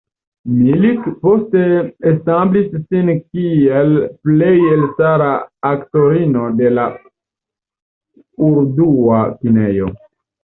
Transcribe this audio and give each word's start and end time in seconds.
Malik 0.59 1.01
poste 1.25 1.59
establis 2.11 2.71
sin 2.77 3.11
kiel 3.17 3.91
plej 4.29 4.53
elstara 4.77 5.27
aktorino 5.71 6.45
de 6.63 6.71
la 6.79 6.85
urdua 8.49 9.21
kinejo. 9.43 9.91